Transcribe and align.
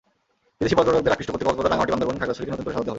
বিদেশি 0.57 0.75
পর্যটকদের 0.77 1.13
আকৃষ্ট 1.13 1.29
করতে 1.31 1.45
কক্সবাজার, 1.47 1.71
রাঙামাটি, 1.73 1.91
বান্দরবান, 1.93 2.17
খাগড়াছড়িকে 2.19 2.51
নতুন 2.53 2.63
করে 2.65 2.73
সাজাতে 2.73 2.83
হবে। 2.87 2.89